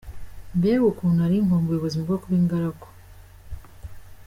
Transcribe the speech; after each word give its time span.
Mbega 0.57 0.83
ukuntu 0.91 1.15
nari 1.19 1.37
nkumbuye 1.45 1.77
ubuzima 1.79 2.03
bwo 2.05 2.17
kuba 2.21 2.35
ingaragu. 2.39 2.87